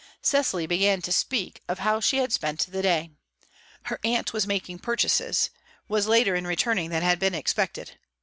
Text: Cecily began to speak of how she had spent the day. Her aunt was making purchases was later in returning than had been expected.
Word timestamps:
Cecily 0.23 0.65
began 0.65 1.03
to 1.03 1.11
speak 1.11 1.61
of 1.67 1.77
how 1.77 1.99
she 1.99 2.17
had 2.17 2.33
spent 2.33 2.65
the 2.71 2.81
day. 2.81 3.11
Her 3.83 3.99
aunt 4.03 4.33
was 4.33 4.47
making 4.47 4.79
purchases 4.79 5.51
was 5.87 6.07
later 6.07 6.33
in 6.33 6.47
returning 6.47 6.89
than 6.89 7.03
had 7.03 7.19
been 7.19 7.35
expected. 7.35 7.99